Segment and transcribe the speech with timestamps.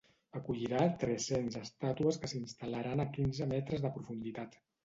[0.37, 4.63] Acollirà tres-cents estàtues que s’instal·laran a quinze metres de profunditat.